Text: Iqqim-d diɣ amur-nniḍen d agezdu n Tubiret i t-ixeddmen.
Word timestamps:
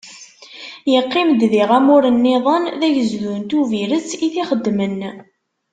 Iqqim-d 0.97 1.41
diɣ 1.51 1.69
amur-nniḍen 1.77 2.63
d 2.79 2.81
agezdu 2.87 3.33
n 3.39 3.43
Tubiret 3.49 4.09
i 4.25 4.27
t-ixeddmen. 4.33 4.99